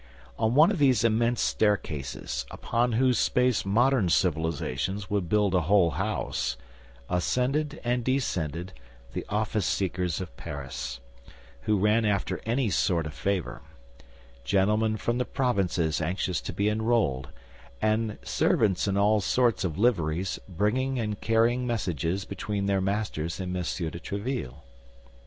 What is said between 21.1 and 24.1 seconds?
carrying messages between their masters and M. de